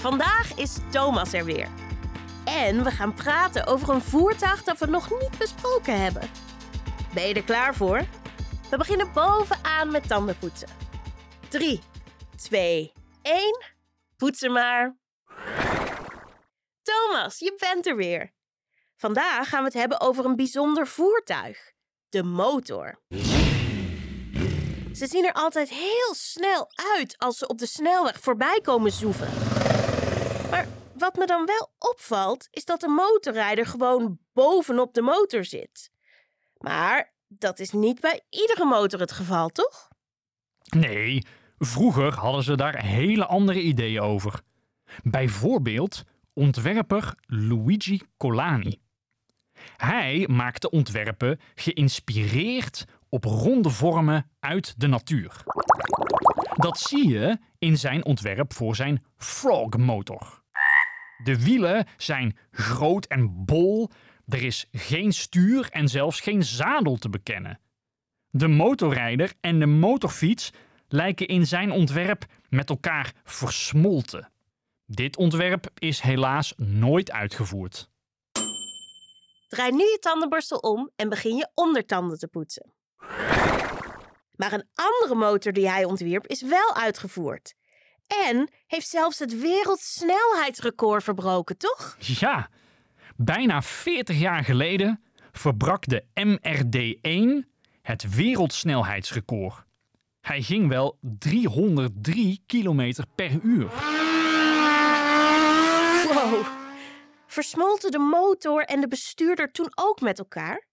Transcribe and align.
Vandaag 0.00 0.54
is 0.56 0.76
Thomas 0.90 1.32
er 1.32 1.44
weer. 1.44 1.68
En 2.44 2.84
we 2.84 2.90
gaan 2.90 3.14
praten 3.14 3.66
over 3.66 3.88
een 3.88 4.00
voertuig 4.00 4.62
dat 4.62 4.78
we 4.78 4.86
nog 4.86 5.10
niet 5.10 5.38
besproken 5.38 6.00
hebben. 6.02 6.30
Ben 7.14 7.28
je 7.28 7.34
er 7.34 7.42
klaar 7.42 7.74
voor? 7.74 8.02
We 8.70 8.76
beginnen 8.76 9.12
bovenaan 9.12 9.90
met 9.90 10.08
tandenpoetsen. 10.08 10.68
3, 11.48 11.80
2, 12.36 12.92
1. 13.22 13.64
Poetsen 14.16 14.52
maar. 14.52 14.96
Thomas, 16.82 17.38
je 17.38 17.54
bent 17.58 17.86
er 17.86 17.96
weer. 17.96 18.32
Vandaag 18.96 19.48
gaan 19.48 19.60
we 19.60 19.64
het 19.64 19.74
hebben 19.74 20.00
over 20.00 20.24
een 20.24 20.36
bijzonder 20.36 20.86
voertuig: 20.86 21.72
de 22.08 22.22
motor. 22.22 23.00
Ze 24.92 25.06
zien 25.06 25.24
er 25.24 25.32
altijd 25.32 25.68
heel 25.68 26.14
snel 26.14 26.70
uit 26.96 27.14
als 27.18 27.38
ze 27.38 27.46
op 27.46 27.58
de 27.58 27.66
snelweg 27.66 28.20
voorbij 28.20 28.60
komen 28.62 28.92
zoeven. 28.92 29.28
Maar 30.50 30.66
wat 30.92 31.16
me 31.16 31.26
dan 31.26 31.46
wel 31.46 31.72
opvalt, 31.78 32.48
is 32.50 32.64
dat 32.64 32.80
de 32.80 32.88
motorrijder 32.88 33.66
gewoon 33.66 34.18
bovenop 34.32 34.94
de 34.94 35.02
motor 35.02 35.44
zit. 35.44 35.90
Maar 36.58 37.12
dat 37.28 37.58
is 37.58 37.70
niet 37.70 38.00
bij 38.00 38.20
iedere 38.30 38.64
motor 38.64 39.00
het 39.00 39.12
geval, 39.12 39.48
toch? 39.48 39.88
Nee, 40.68 41.26
vroeger 41.58 42.14
hadden 42.14 42.42
ze 42.42 42.56
daar 42.56 42.82
hele 42.82 43.26
andere 43.26 43.60
ideeën 43.60 44.00
over. 44.00 44.40
Bijvoorbeeld 45.02 46.02
ontwerper 46.32 47.14
Luigi 47.26 48.00
Colani. 48.16 48.80
Hij 49.76 50.26
maakte 50.30 50.70
ontwerpen 50.70 51.40
geïnspireerd 51.54 52.84
op 53.08 53.24
ronde 53.24 53.70
vormen 53.70 54.30
uit 54.40 54.74
de 54.80 54.86
natuur. 54.86 55.42
Dat 56.56 56.78
zie 56.78 57.08
je 57.08 57.38
in 57.60 57.78
zijn 57.78 58.04
ontwerp 58.04 58.52
voor 58.52 58.76
zijn 58.76 59.04
Frog-motor. 59.16 60.42
De 61.22 61.42
wielen 61.42 61.86
zijn 61.96 62.36
groot 62.50 63.06
en 63.06 63.44
bol, 63.44 63.90
er 64.28 64.42
is 64.42 64.68
geen 64.72 65.12
stuur 65.12 65.68
en 65.70 65.88
zelfs 65.88 66.20
geen 66.20 66.42
zadel 66.42 66.96
te 66.96 67.08
bekennen. 67.08 67.60
De 68.30 68.48
motorrijder 68.48 69.32
en 69.40 69.58
de 69.58 69.66
motorfiets 69.66 70.52
lijken 70.88 71.26
in 71.26 71.46
zijn 71.46 71.70
ontwerp 71.70 72.24
met 72.48 72.70
elkaar 72.70 73.12
versmolten. 73.24 74.30
Dit 74.86 75.16
ontwerp 75.16 75.70
is 75.78 76.00
helaas 76.00 76.54
nooit 76.56 77.10
uitgevoerd. 77.10 77.88
Draai 79.48 79.72
nu 79.72 79.82
je 79.82 79.98
tandenborstel 80.00 80.58
om 80.58 80.90
en 80.96 81.08
begin 81.08 81.36
je 81.36 81.48
ondertanden 81.54 82.18
te 82.18 82.28
poetsen. 82.28 82.72
Maar 84.40 84.52
een 84.52 84.68
andere 84.74 85.14
motor 85.14 85.52
die 85.52 85.68
hij 85.68 85.84
ontwierp 85.84 86.26
is 86.26 86.42
wel 86.42 86.74
uitgevoerd. 86.74 87.54
En 88.28 88.50
heeft 88.66 88.88
zelfs 88.88 89.18
het 89.18 89.40
wereldsnelheidsrecord 89.40 91.04
verbroken, 91.04 91.58
toch? 91.58 91.96
Ja, 91.98 92.48
bijna 93.16 93.62
40 93.62 94.18
jaar 94.18 94.44
geleden 94.44 95.04
verbrak 95.32 95.86
de 95.86 96.04
MRD-1 96.14 97.48
het 97.82 98.14
wereldsnelheidsrecord. 98.14 99.64
Hij 100.20 100.42
ging 100.42 100.68
wel 100.68 100.98
303 101.00 102.42
km 102.46 102.92
per 103.14 103.30
uur. 103.42 103.68
Wow. 106.12 106.46
Versmolten 107.26 107.90
de 107.90 107.98
motor 107.98 108.62
en 108.62 108.80
de 108.80 108.88
bestuurder 108.88 109.52
toen 109.52 109.70
ook 109.74 110.00
met 110.00 110.18
elkaar? 110.18 110.66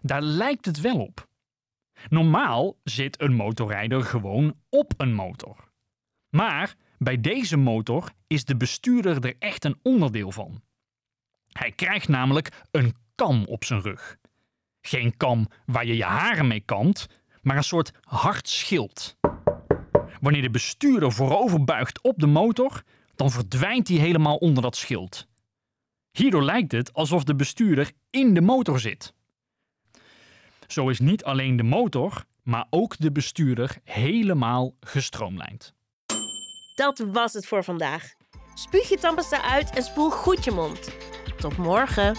Daar 0.00 0.22
lijkt 0.22 0.64
het 0.64 0.80
wel 0.80 1.00
op. 1.00 1.27
Normaal 2.08 2.76
zit 2.84 3.20
een 3.20 3.34
motorrijder 3.34 4.02
gewoon 4.02 4.54
op 4.68 4.92
een 4.96 5.14
motor. 5.14 5.68
Maar 6.30 6.74
bij 6.98 7.20
deze 7.20 7.56
motor 7.56 8.12
is 8.26 8.44
de 8.44 8.56
bestuurder 8.56 9.24
er 9.24 9.34
echt 9.38 9.64
een 9.64 9.78
onderdeel 9.82 10.32
van. 10.32 10.62
Hij 11.52 11.72
krijgt 11.72 12.08
namelijk 12.08 12.64
een 12.70 12.94
kam 13.14 13.44
op 13.44 13.64
zijn 13.64 13.80
rug. 13.80 14.16
Geen 14.80 15.16
kam 15.16 15.46
waar 15.66 15.86
je 15.86 15.96
je 15.96 16.04
haren 16.04 16.46
mee 16.46 16.60
kamt, 16.60 17.06
maar 17.42 17.56
een 17.56 17.64
soort 17.64 17.90
hard 18.00 18.48
schild. 18.48 19.16
Wanneer 20.20 20.42
de 20.42 20.50
bestuurder 20.50 21.12
voorover 21.12 21.64
buigt 21.64 22.02
op 22.02 22.18
de 22.18 22.26
motor, 22.26 22.82
dan 23.14 23.30
verdwijnt 23.30 23.88
hij 23.88 23.96
helemaal 23.96 24.36
onder 24.36 24.62
dat 24.62 24.76
schild. 24.76 25.28
Hierdoor 26.10 26.44
lijkt 26.44 26.72
het 26.72 26.92
alsof 26.92 27.24
de 27.24 27.34
bestuurder 27.34 27.92
in 28.10 28.34
de 28.34 28.40
motor 28.40 28.80
zit. 28.80 29.14
Zo 30.68 30.88
is 30.88 30.98
niet 30.98 31.24
alleen 31.24 31.56
de 31.56 31.62
motor, 31.62 32.24
maar 32.42 32.66
ook 32.70 32.94
de 32.98 33.12
bestuurder 33.12 33.76
helemaal 33.84 34.74
gestroomlijnd. 34.80 35.74
Dat 36.74 36.98
was 36.98 37.32
het 37.32 37.46
voor 37.46 37.64
vandaag. 37.64 38.12
Spuug 38.54 38.88
je 38.88 38.98
tandpasta 38.98 39.42
uit 39.42 39.70
en 39.76 39.82
spoel 39.82 40.10
goed 40.10 40.44
je 40.44 40.50
mond. 40.50 40.90
Tot 41.36 41.56
morgen. 41.56 42.16